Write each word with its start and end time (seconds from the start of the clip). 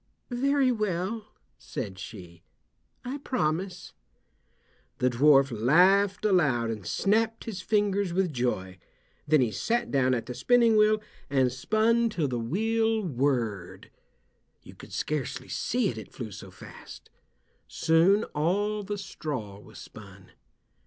"Very 0.31 0.71
well," 0.71 1.27
said 1.59 1.99
she, 1.99 2.41
"I 3.05 3.19
promise." 3.19 3.93
The 4.97 5.11
dwarf 5.11 5.51
laughed 5.51 6.25
aloud 6.25 6.71
and 6.71 6.87
snapped 6.87 7.43
his 7.43 7.61
fingers 7.61 8.11
with 8.11 8.33
joy. 8.33 8.79
Then 9.27 9.41
he 9.41 9.51
sat 9.51 9.91
down 9.91 10.15
at 10.15 10.25
the 10.25 10.33
spinning 10.33 10.75
wheel 10.75 11.03
and 11.29 11.51
spun 11.51 12.09
till 12.09 12.27
the 12.27 12.39
wheel 12.39 13.03
whirred. 13.03 13.91
You 14.63 14.73
could 14.73 14.91
scarcely 14.91 15.47
see 15.49 15.89
it, 15.89 15.99
it 15.99 16.11
flew 16.11 16.31
so 16.31 16.49
fast. 16.49 17.11
Soon 17.67 18.23
all 18.33 18.81
the 18.81 18.97
straw 18.97 19.59
was 19.59 19.77
spun. 19.77 20.31